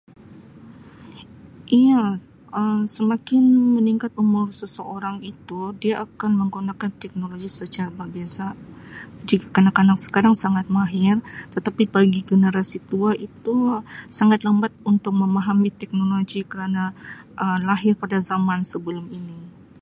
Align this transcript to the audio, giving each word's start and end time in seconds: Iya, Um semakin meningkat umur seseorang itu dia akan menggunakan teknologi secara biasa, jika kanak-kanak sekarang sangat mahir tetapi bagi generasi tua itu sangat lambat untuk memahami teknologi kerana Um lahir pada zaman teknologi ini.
Iya, 1.81 1.97
Um 2.59 2.79
semakin 2.95 3.43
meningkat 3.77 4.11
umur 4.23 4.47
seseorang 4.61 5.17
itu 5.33 5.59
dia 5.81 5.95
akan 6.05 6.31
menggunakan 6.41 6.91
teknologi 7.01 7.49
secara 7.59 8.03
biasa, 8.15 8.45
jika 9.29 9.47
kanak-kanak 9.55 9.97
sekarang 10.05 10.35
sangat 10.43 10.65
mahir 10.77 11.15
tetapi 11.53 11.83
bagi 11.95 12.21
generasi 12.31 12.77
tua 12.89 13.11
itu 13.27 13.55
sangat 14.17 14.39
lambat 14.47 14.73
untuk 14.91 15.13
memahami 15.21 15.69
teknologi 15.81 16.41
kerana 16.51 16.83
Um 17.43 17.59
lahir 17.69 17.93
pada 18.01 18.17
zaman 18.29 18.59
teknologi 18.67 19.17
ini. 19.21 19.39